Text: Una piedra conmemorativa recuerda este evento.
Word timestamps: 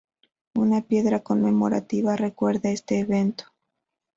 Una 0.55 0.81
piedra 0.81 1.19
conmemorativa 1.21 2.15
recuerda 2.15 2.71
este 2.71 2.97
evento. 3.01 3.53